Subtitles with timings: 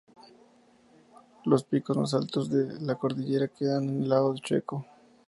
[1.45, 4.83] Los picos más altos de la cordillera quedan en el lado checo.